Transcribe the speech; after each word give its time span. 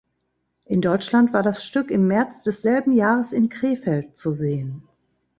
In 0.65 0.81
Deutschland 0.81 1.31
war 1.31 1.43
das 1.43 1.63
Stück 1.63 1.91
im 1.91 2.07
März 2.07 2.41
desselben 2.41 2.91
Jahres 2.91 3.33
in 3.33 3.49
Krefeld 3.49 4.17
zu 4.17 4.33
sehen. 4.33 4.87